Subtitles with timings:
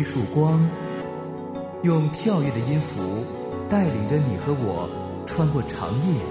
[0.00, 0.66] 一束光，
[1.82, 3.02] 用跳跃的音符
[3.68, 4.88] 带领着你和我
[5.26, 6.22] 穿过长夜。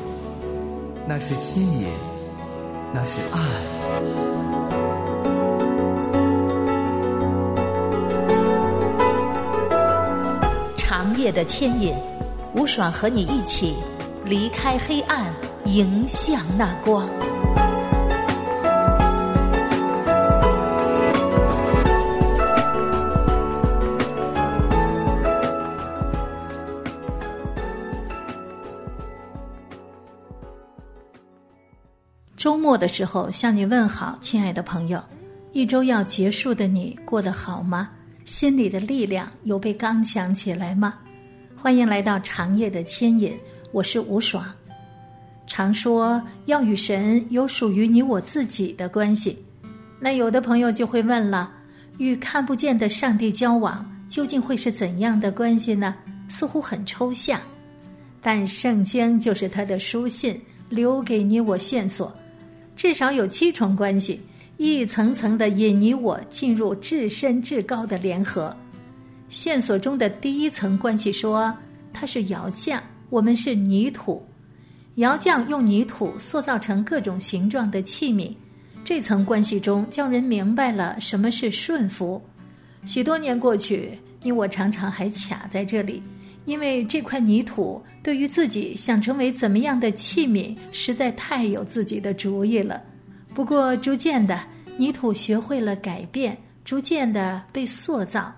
[1.08, 1.88] 那是牵引，
[2.92, 3.40] 那是爱。
[10.76, 11.94] 长夜的牵引，
[12.56, 13.76] 吴爽和你一起
[14.26, 15.32] 离开黑暗，
[15.66, 17.08] 迎向那光。
[32.80, 35.04] 的时候向你问好，亲爱的朋友，
[35.52, 37.90] 一周要结束的你过得好吗？
[38.24, 40.96] 心里的力量有被刚强起来吗？
[41.58, 43.38] 欢迎来到长夜的牵引，
[43.74, 44.46] 我是吴爽。
[45.46, 49.38] 常说要与神有属于你我自己的关系，
[50.00, 51.52] 那有的朋友就会问了：
[51.98, 55.94] 与看不见的上帝交往，究竟会是怎样的关系呢？
[56.28, 57.42] 似乎很抽象，
[58.22, 60.40] 但圣经就是他的书信，
[60.70, 62.14] 留给你我线索。
[62.80, 64.22] 至少有七重关系，
[64.56, 68.56] 一层层的引你我进入至深至高的联合。
[69.28, 71.54] 线索中的第一层关系说，
[71.92, 74.26] 他是窑匠，我们是泥土。
[74.96, 78.34] 窑匠用泥土塑造成各种形状的器皿。
[78.86, 82.22] 这层关系中，叫人明白了什么是顺服。
[82.86, 83.92] 许多年过去，
[84.24, 86.02] 你我常常还卡在这里。
[86.46, 92.82] 因为这块泥土对于自己想成为怎么样的器皿，实在太有自己的主意了。
[93.34, 94.40] 不过逐渐的，
[94.78, 98.34] 泥土学会了改变，逐渐的被塑造。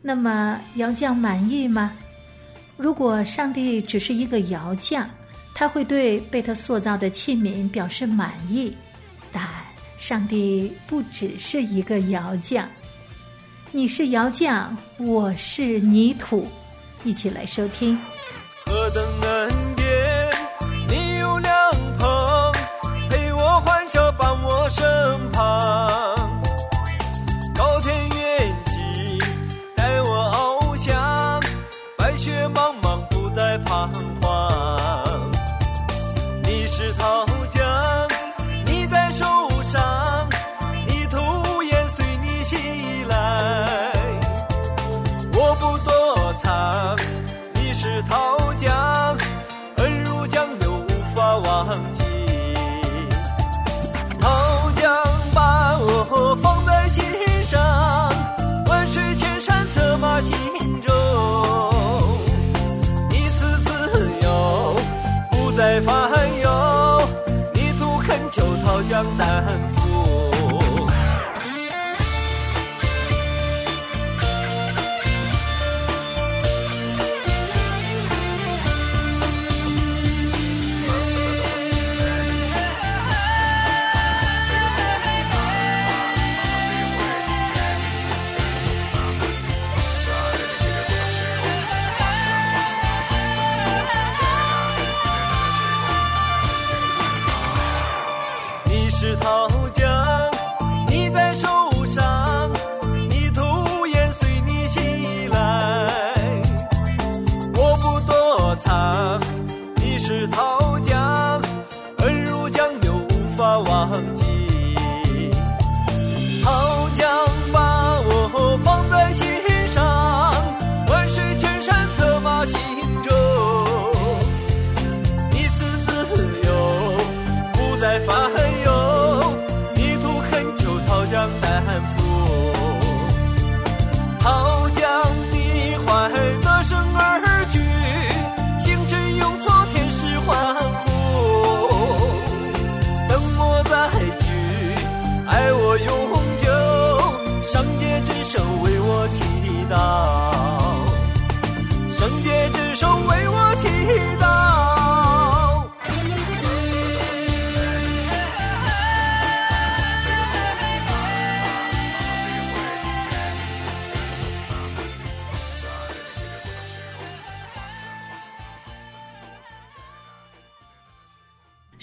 [0.00, 1.92] 那么窑匠满意吗？
[2.76, 5.08] 如果上帝只是一个窑匠，
[5.54, 8.74] 他会对被他塑造的器皿表示满意。
[9.30, 9.46] 但
[9.98, 12.68] 上帝不只是一个窑匠，
[13.70, 16.46] 你是窑匠，我是泥土。
[17.04, 17.98] 一起来收听。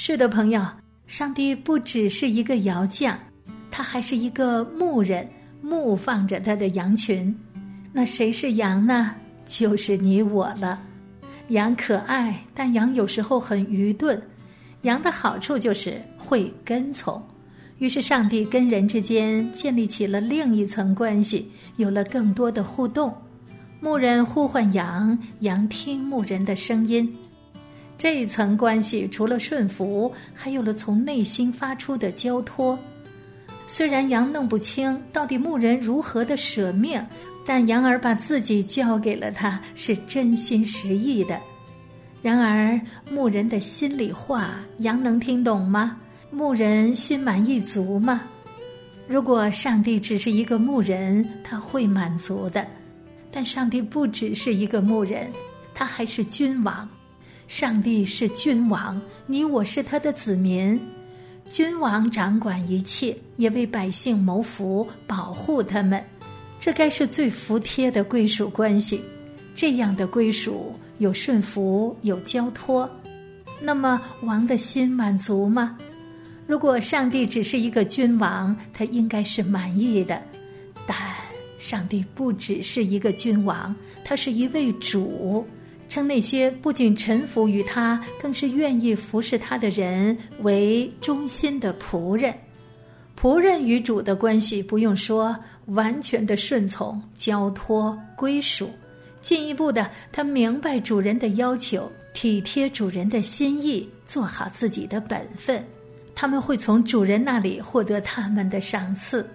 [0.10, 0.60] 是的，朋友，
[1.06, 3.16] 上帝不只是一个窑匠，
[3.70, 5.30] 他还是一个牧人，
[5.62, 7.32] 牧放着他的羊群。
[7.94, 9.14] 那谁是羊呢？
[9.46, 10.82] 就是你我了。
[11.50, 14.20] 羊可爱，但羊有时候很愚钝。
[14.82, 17.24] 羊的好处就是会跟从，
[17.78, 23.16] 于是，上帝跟人之间建立起了另一层关系，有了更多的互动。
[23.80, 27.16] 牧人呼唤羊，羊听牧人的声音。
[28.00, 32.80] 这一层关系除了顺服，还有了从内心发出的交托。
[33.68, 37.06] 虽然羊弄不清到底牧人如何的舍命，
[37.46, 41.38] 但羊儿把自己交给了他，是真心实意的。
[42.22, 42.80] 然而，
[43.12, 45.98] 牧人的心里话，羊能听懂吗？
[46.32, 48.22] 牧人心满意足吗？
[49.10, 52.66] 如果上帝只是一个牧人，他会满足的。
[53.30, 55.30] 但上帝不只是一个牧人，
[55.74, 56.88] 他还是君王。
[57.50, 60.80] 上帝是君王，你我是他的子民。
[61.50, 66.00] 君王掌管一切，也为百姓谋福，保护他们。
[66.60, 69.02] 这该是最服帖的归属关系。
[69.56, 72.88] 这样的归属有顺服，有交托。
[73.60, 75.76] 那么，王的心满足吗？
[76.46, 80.22] 如果上帝只是一个君王，他应该是满意的。
[80.86, 80.96] 但
[81.58, 83.76] 上帝不只是一个君王，
[84.06, 85.44] 他是一位主，
[85.90, 92.34] 称那些不仅臣服于他，更是愿意服侍他的人为忠心的仆人。
[93.20, 98.70] 仆人与主的关系，不用说，完全的顺从、交托、归属。
[99.22, 105.62] 进一步的，他明白主人的要求，体贴主人的心意，做好自己的本分。
[106.16, 109.30] 他们会从主人那里获得他们的赏赐，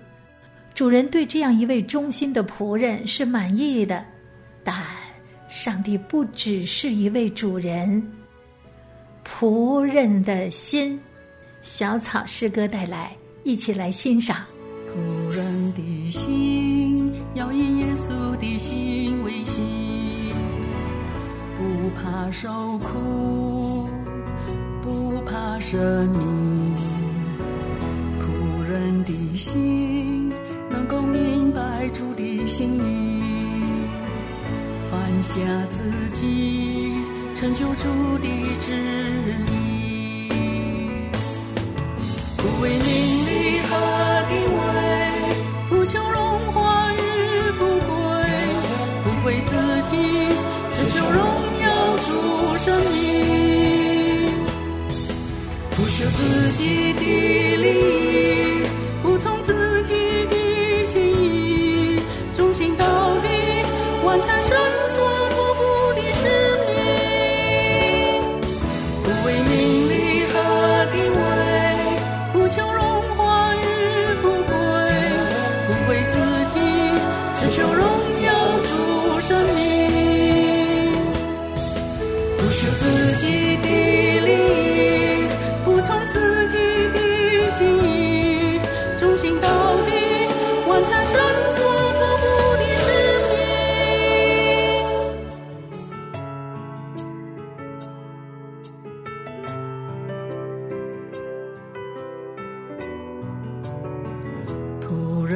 [0.75, 4.03] 主人对这样一位忠心的仆人是满意的，
[4.62, 4.75] 但
[5.49, 8.02] 上帝不只是一位主人。
[9.25, 11.00] 仆人的心，
[11.62, 14.44] 小草诗歌带来，一起来欣赏。
[14.88, 19.64] 仆人的心要以耶稣的心为心，
[21.56, 23.88] 不怕受苦，
[24.82, 26.75] 不怕生命。
[28.20, 30.31] 仆人的心
[30.70, 33.13] 能够明白主的心意，
[34.91, 35.33] 放下
[35.71, 35.83] 自
[36.13, 36.97] 己，
[37.35, 38.29] 成就主的
[38.61, 38.73] 旨
[39.51, 40.29] 意。
[42.37, 42.81] 不为名
[43.27, 43.71] 利和
[44.29, 44.57] 地位，
[45.69, 46.21] 不求荣
[46.53, 46.97] 华与
[47.53, 47.93] 富贵，
[49.03, 49.51] 不为自
[49.91, 49.93] 己，
[50.73, 51.19] 只求荣
[51.63, 51.67] 耀
[51.99, 52.09] 主
[52.59, 52.95] 生命，
[55.71, 56.19] 不求自
[56.59, 56.63] 己
[56.95, 57.03] 的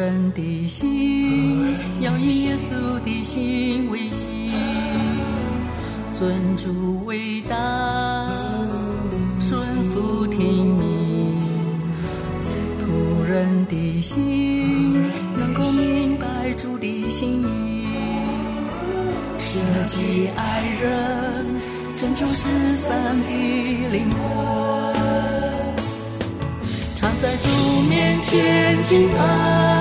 [0.08, 4.50] 人的心要以耶稣的心为心，
[6.14, 7.55] 尊主为大，
[9.38, 9.60] 顺
[9.93, 11.38] 服天意，
[12.81, 14.94] 仆人的心
[15.37, 17.87] 能够明白主的心意，
[19.38, 21.44] 舍己爱人，
[21.99, 23.28] 拯救失散的
[23.92, 24.18] 灵魂。
[26.97, 27.47] 常在主
[27.90, 29.77] 面前敬拜。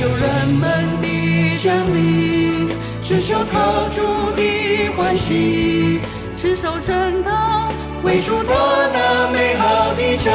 [0.00, 0.62] 求人们
[1.02, 4.00] 的奖励，只求讨主
[4.34, 6.00] 的欢喜，
[6.38, 7.68] 赤手正道，
[8.02, 8.54] 为主得
[8.94, 10.32] 那美好的家。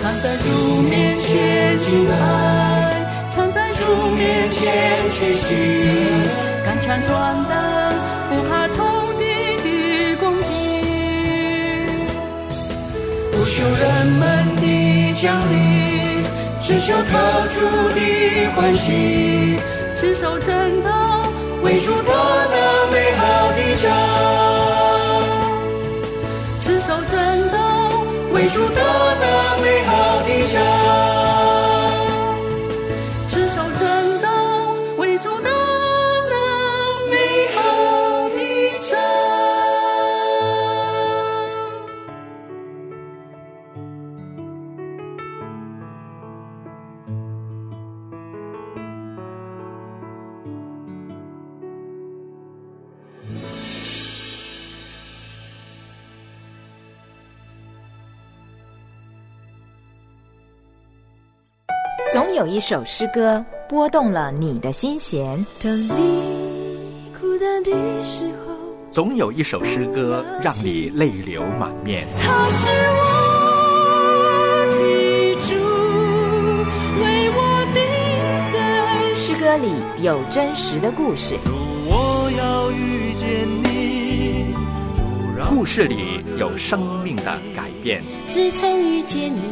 [0.00, 2.14] 常在主面前敬拜，
[3.30, 5.54] 常在主面前屈膝，
[6.64, 7.77] 干枪转灯，
[13.58, 14.22] 求人们
[14.62, 14.64] 的
[15.20, 16.22] 奖励。
[16.62, 17.58] 只求讨主
[17.94, 18.00] 的
[18.54, 19.58] 欢喜，
[19.96, 21.24] 赤手正道，
[21.62, 22.14] 为主夺
[22.50, 23.90] 那美好的奖。
[26.60, 27.58] 赤手正道，
[28.32, 28.80] 为主夺
[62.10, 65.90] 总有一首诗歌拨动了你的心弦，当你
[67.20, 68.54] 孤单的时候，
[68.90, 72.06] 总有一首诗歌让你泪流满面。
[72.16, 74.24] 他是我
[74.70, 75.52] 的主，
[77.02, 77.40] 为我
[77.74, 77.80] 的
[78.54, 79.68] 在诗歌里
[80.02, 81.52] 有真实的故事，主，
[81.90, 84.46] 我要遇见你，
[85.50, 88.02] 故事里有生命的改变。
[88.30, 89.42] 自从遇见你，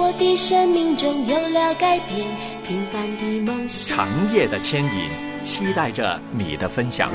[0.00, 2.24] 我的生命中有了改变，
[2.64, 3.96] 平凡的梦想。
[3.96, 5.10] 长夜的牵引，
[5.42, 7.10] 期待着你的分享。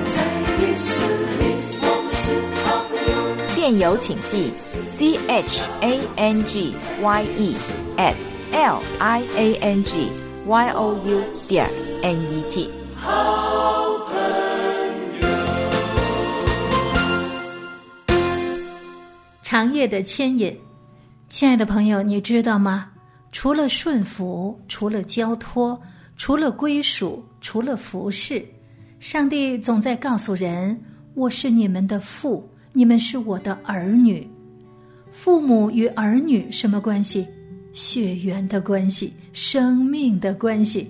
[3.55, 4.51] 电邮请寄
[4.85, 7.55] c h a n g y e
[7.95, 8.15] at
[8.51, 10.09] l i a n g
[10.45, 11.69] y o u 点
[12.01, 12.69] n e t。
[19.41, 20.59] 长夜的牵引，
[21.33, 22.91] 亲爱的朋友，你知道吗？
[23.31, 25.81] 除了顺服，除了交托，
[26.15, 28.45] 除了归属，除了服侍，
[28.99, 30.79] 上帝总在告诉人
[31.15, 34.29] ：“我是你们的父，你们是我的儿女。”
[35.09, 37.27] 父母与儿女什么关系？
[37.73, 40.87] 血缘的关系，生命的关系。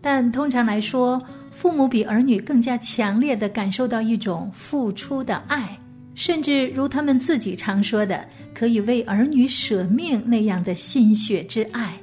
[0.00, 5.78] 但通常来说，父母比儿女更加强烈的感受到一种付出的爱。
[6.18, 11.96] 甚至如他们自己常说的，可以为儿女舍命那样的心血之爱。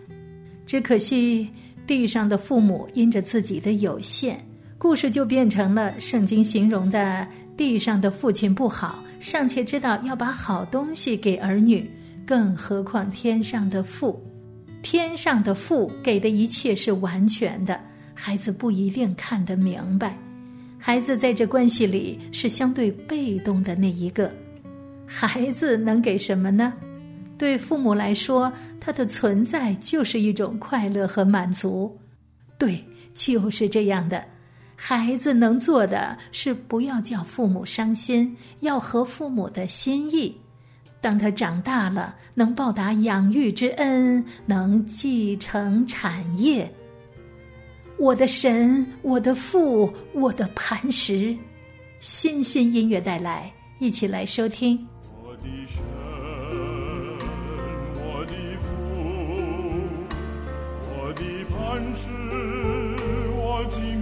[0.66, 1.50] 只可惜
[1.86, 4.40] 地上的父母因着自己的有限，
[4.78, 11.92] 故事就变成了圣经形容的地上的父亲不好，尚且知道要把好东西给儿女，
[12.26, 14.18] 更何况天上的父？
[14.82, 17.78] 天上的父给的一切是完全的，
[18.14, 20.18] 孩子不一定看得明白。
[20.88, 24.32] 孩子在这关系里是相对被动的那一个，
[25.04, 26.72] 孩子能给什么呢？
[27.40, 31.98] 对父母来说，他的存在就是一种快乐和满足。
[32.60, 34.24] 对，就是这样的。
[34.76, 40.38] 孩子能做的是不要叫父母伤心，要合父母的心意。
[41.02, 46.72] 当他长大了，能报答养育之恩，能继承产业。
[47.98, 51.36] 我的神，我的父，我的磐石，
[52.00, 53.50] 新鲜音乐带来，
[53.80, 54.86] 一起来收听。
[55.24, 55.82] 我的神，
[57.94, 58.70] 我的父，
[60.92, 62.10] 我的磐石，
[63.38, 63.95] 我敬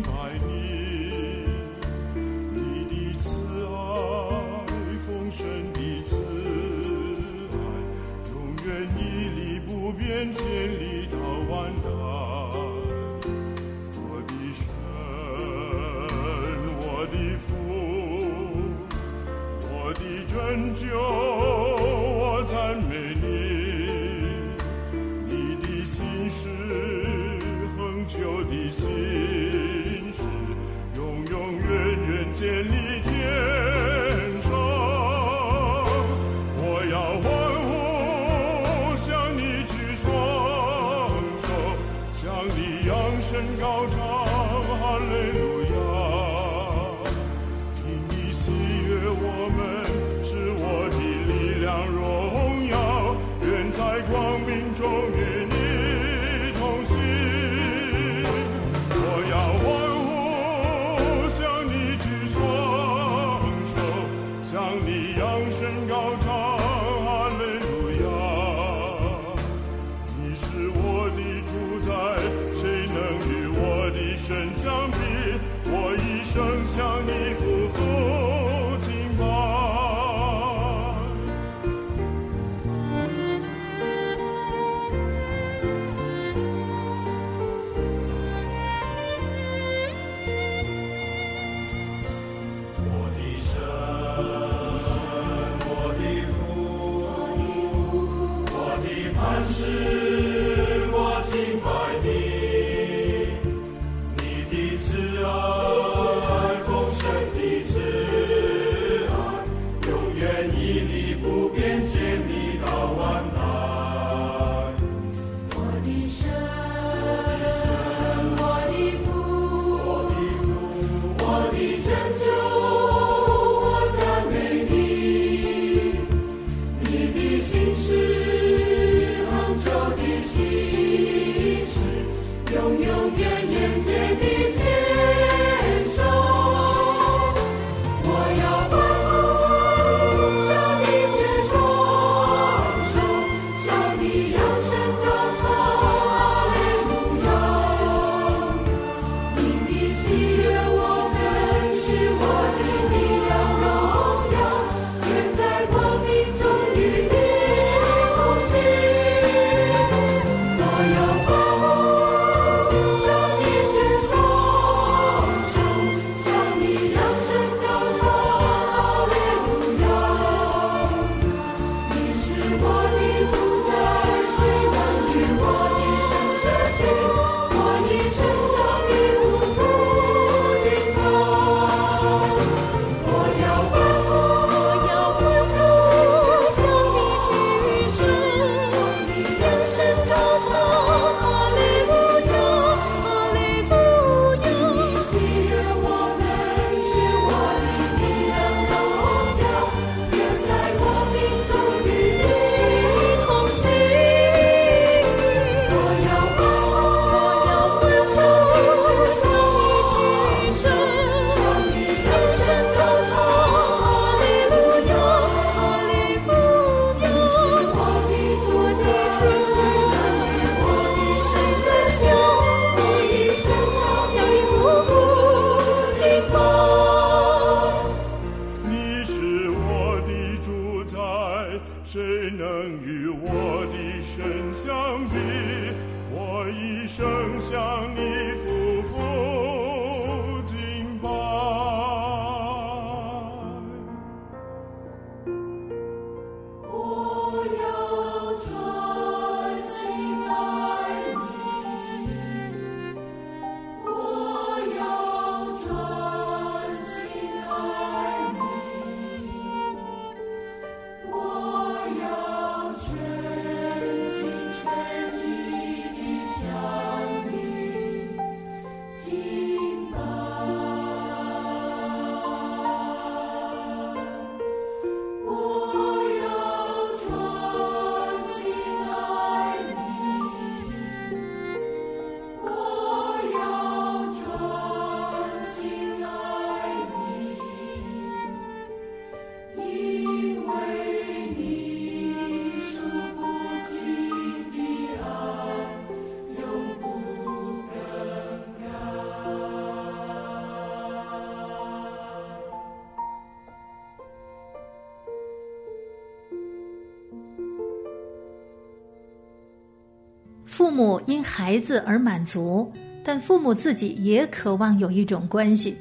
[310.54, 312.72] 父母因孩子而满足，
[313.04, 315.76] 但父母自己也渴望有一种关系，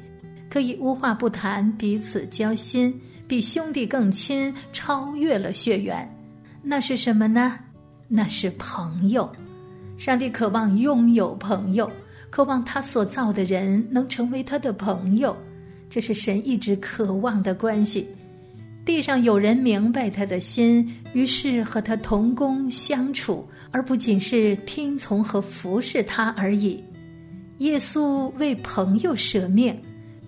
[0.49, 6.11] 可以无话不谈，彼此交心，比兄弟更亲，超越了血缘。
[6.63, 7.59] 那是什么呢？
[8.07, 9.31] 那是朋友。
[9.95, 11.87] 上帝渴望拥有朋友，
[12.31, 15.37] 渴望他所造的人能成为他的朋友，
[15.87, 18.07] 这是神一直渴望的关系。
[18.85, 26.83] 地上有人明白他的心，于是和他同工相处，而不仅是听从和服侍他而已。
[27.59, 29.73] 耶稣为朋友舍命，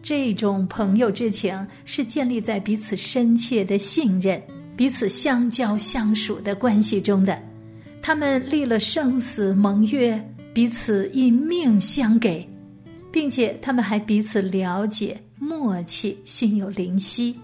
[0.01, 4.41] 这种朋友之情是建立在彼此深切的信任、
[4.77, 7.37] 彼此相交相属的关系中的。
[8.01, 10.17] 他们立了生死盟约，
[10.53, 12.47] 彼此以命相给，
[13.11, 17.35] 并且他们还彼此了解、默契、心有灵犀。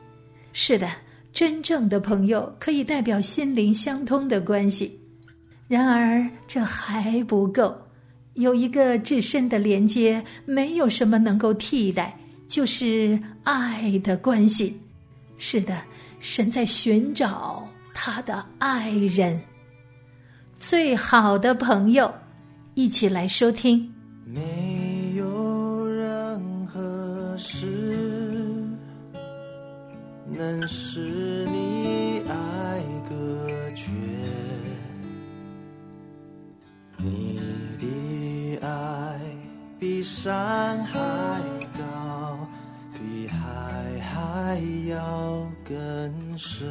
[0.63, 0.87] 是的，
[1.33, 4.95] 真正的朋友可以代表心灵相通的关系。
[5.67, 7.75] 然而，这还不够，
[8.35, 12.15] 有一个至深的连接，没有什么能够替代，
[12.47, 14.79] 就是爱的关系。
[15.35, 15.75] 是的，
[16.19, 19.41] 神在寻找他的爱人，
[20.59, 22.13] 最好的朋友。
[22.75, 23.90] 一起来收听。
[40.71, 40.97] 山还
[41.77, 42.47] 高，
[42.93, 44.57] 比海还
[44.87, 46.65] 要更深。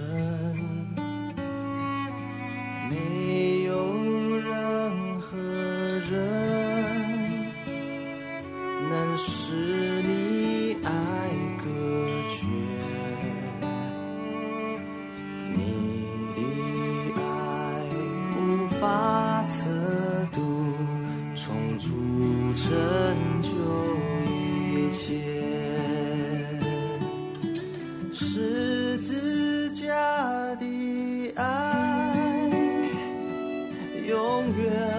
[34.53, 34.90] 永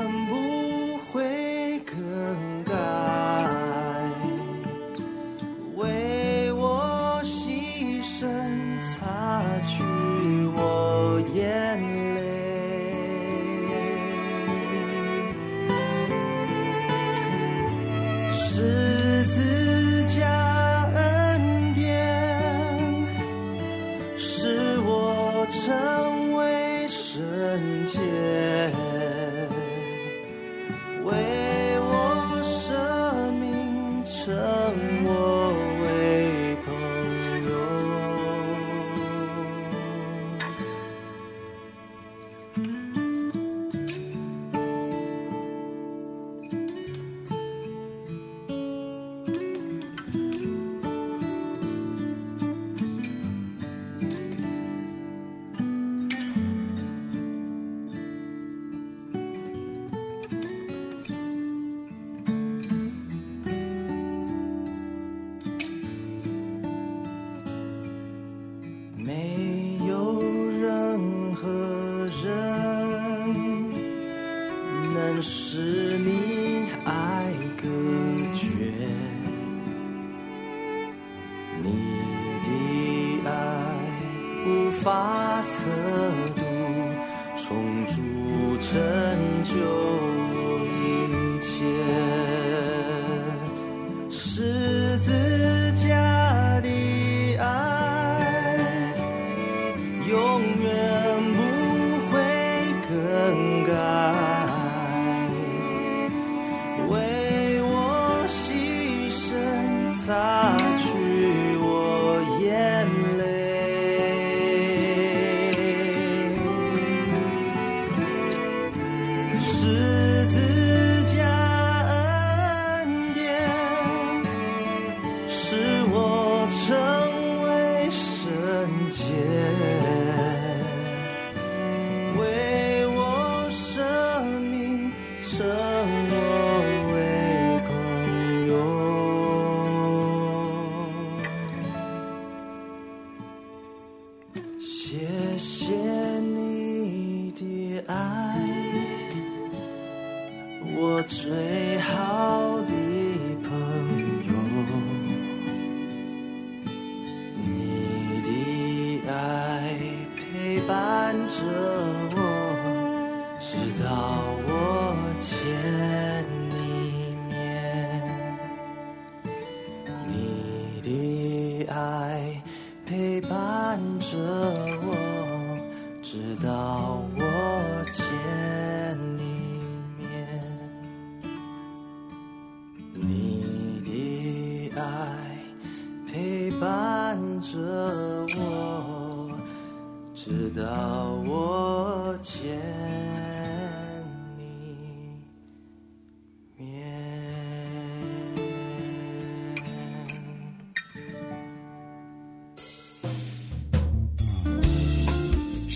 [163.51, 165.80] 直到我前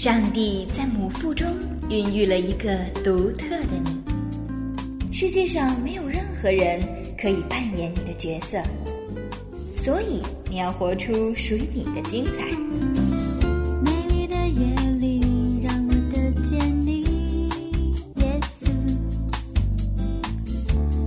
[0.06, 1.48] 上帝在母腹中
[1.90, 5.12] 孕育了一个独特的你。
[5.12, 6.80] 世界上没有任何人
[7.18, 8.62] 可以扮演你的角色，
[9.74, 12.46] 所以你要活出属于你的精彩。
[13.82, 17.50] 美丽的夜里，让我得见你，
[18.18, 18.70] 耶稣，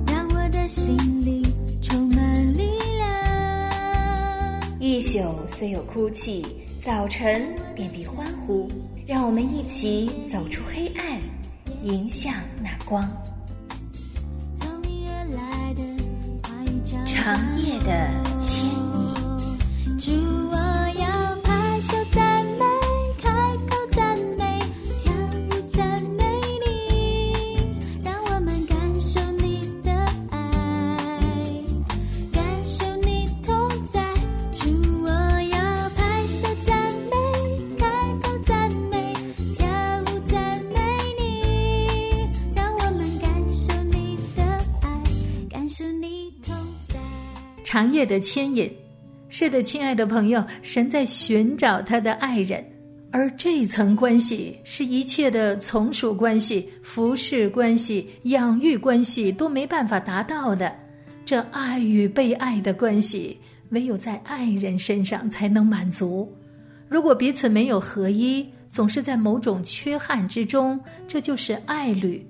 [0.08, 1.46] 让我的心里
[1.80, 2.64] 充满力
[2.96, 4.60] 量。
[4.80, 6.44] 一宿虽有哭泣，
[6.88, 8.66] 早晨便必欢呼。
[9.06, 11.20] 让我们一起走出黑暗，
[11.82, 13.06] 迎向那光。
[47.64, 48.70] 长夜的牵引。
[49.28, 52.64] 是的，亲爱的朋友，神在寻找他的爱人，
[53.10, 60.74] 而这层关系是一切的从属关系、服侍关系、养育关系都没办法达到的。
[61.26, 66.26] 这爱与被爱的关系，唯有在爱人身上才能满足。
[66.88, 72.26] 如果彼此没有合一，总是在某种缺憾之中，这就是爱侣。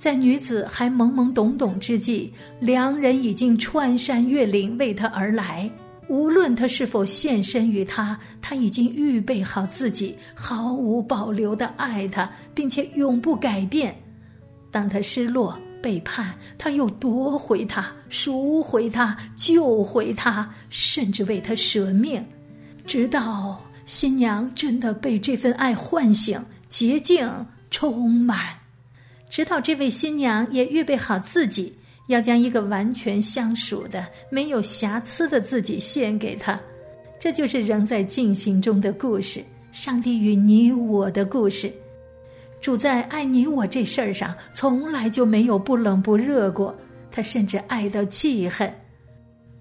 [0.00, 5.70] 在女子还懵懵懂懂之际，良人已经穿山越岭为她而来。
[6.08, 13.94] 无论他是否献身于他，他已经预备好自己，毫无保留的爱他，并且永不改变。
[14.70, 22.24] 当他失落、背叛，他又夺回他、赎回他、救回他，甚至为他舍命，
[22.86, 27.30] 直到新娘真的被这份爱唤醒、洁净、
[27.70, 28.38] 充满，
[29.30, 31.74] 直到这位新娘也预备好自己。
[32.06, 36.58] 要将一个完全相属的、没有瑕疵的自己献给他，
[37.20, 39.40] 这就是仍在进行中的故事。
[39.70, 41.72] 上帝与你我的故事，
[42.60, 46.76] 主在爱你我这事儿上从来就没有不冷不热过，
[47.12, 48.68] 他甚至爱到记恨。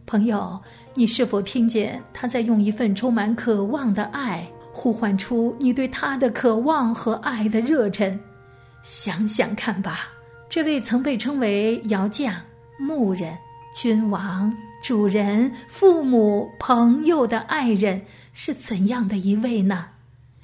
[0.07, 0.59] 朋友，
[0.95, 8.19] 你是否听见他在用一份充满渴望的爱呼唤出你对他的渴望和爱的热忱？
[8.81, 10.09] 想想看吧。
[10.49, 12.33] 这位曾被称为窑匠、
[12.79, 13.37] 牧人、
[13.75, 18.01] 君王、主人、父母、朋友的爱人
[18.33, 19.85] 是怎样的一位呢？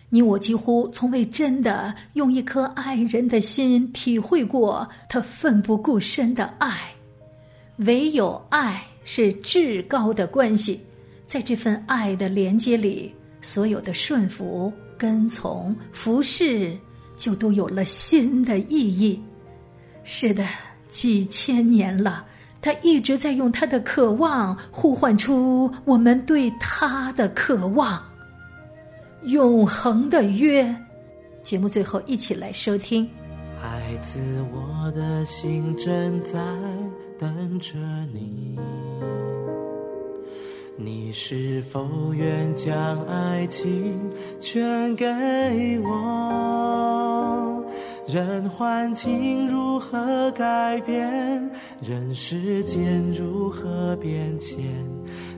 [0.09, 6.73] 你我几乎从未真的用一颗爱人的心体会过他奋不顾身的爱。
[7.77, 10.79] 唯有爱是至高的关系，
[11.25, 16.77] 在这份爱的连接里，所有的顺服、跟从、服侍，
[17.15, 19.21] 就都有了新的意义。
[20.03, 20.45] 是的，
[20.87, 22.25] 几千年了，
[22.61, 28.01] 他一直在用他的渴望呼唤出我们对他的渴望。
[29.23, 30.75] 永恒的约，
[31.41, 33.09] 节目最后一起来收听。
[33.59, 34.19] 孩子，
[34.53, 36.37] 我的心正在
[37.17, 37.73] 等着
[38.13, 38.55] 你，
[40.77, 43.97] 你是否愿将爱情
[44.39, 45.05] 全给
[45.83, 47.63] 我？
[48.07, 51.49] 任环境如何改变，
[51.81, 54.63] 任时间如何变迁，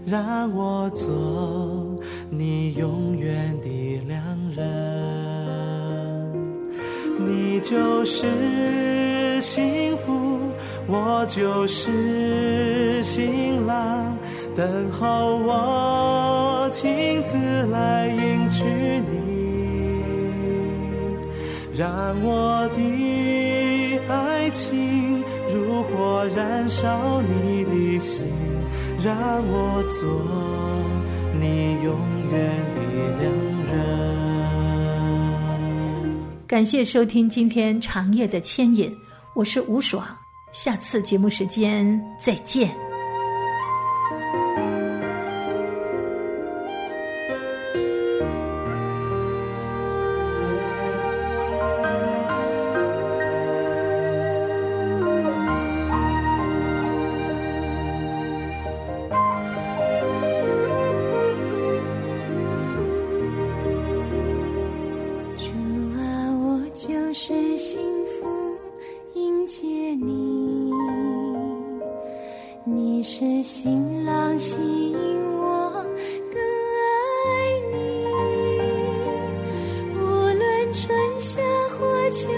[0.05, 1.95] 让我做
[2.29, 4.21] 你永远的良
[4.55, 4.65] 人。
[7.19, 10.39] 你就是幸福，
[10.87, 13.31] 我就是幸，
[14.57, 19.37] 等候我亲自来迎娶你。
[21.77, 22.81] 让我的
[24.11, 28.25] 爱情如火燃烧你的心，
[28.99, 29.15] 让
[29.47, 30.09] 我做
[31.39, 31.95] 你永
[32.31, 32.79] 远的
[33.21, 33.31] 良
[33.67, 33.77] 人。
[36.47, 38.91] 感谢收听今天长夜的牵引，
[39.35, 40.03] 我是吴爽，
[40.51, 42.86] 下次节目时间再见。
[69.13, 69.65] 迎接
[69.95, 70.71] 你。
[72.63, 74.59] 你是新郎吸
[74.91, 74.97] 引
[75.37, 75.71] 我
[76.33, 76.41] 更
[77.23, 77.27] 爱
[77.71, 77.77] 你。
[79.95, 80.89] 无论春
[81.19, 82.29] 夏或秋